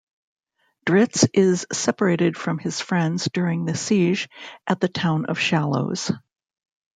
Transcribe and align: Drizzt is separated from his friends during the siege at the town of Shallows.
Drizzt 0.83 1.27
is 1.35 1.67
separated 1.71 2.35
from 2.35 2.57
his 2.57 2.81
friends 2.81 3.29
during 3.31 3.65
the 3.65 3.77
siege 3.77 4.29
at 4.65 4.79
the 4.79 4.87
town 4.87 5.27
of 5.27 5.37
Shallows. 5.37 6.11